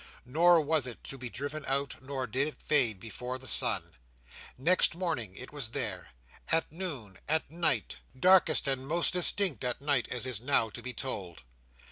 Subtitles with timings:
[0.25, 3.83] Nor was it to be driven out, nor did it fade before the sun.
[4.57, 6.09] Next morning it was there;
[6.51, 10.91] at noon; at night Darkest and most distinct at night, as is now to be
[10.91, 11.43] told.